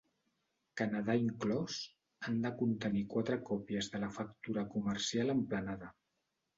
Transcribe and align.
Canadà 0.81 1.15
inclòs, 1.23 1.77
han 2.29 2.41
de 2.47 2.53
contenir 2.63 3.05
quatre 3.13 3.39
còpies 3.53 3.93
de 3.95 4.05
la 4.07 4.13
factura 4.19 4.69
comercial 4.77 5.35
emplenada. 5.41 5.97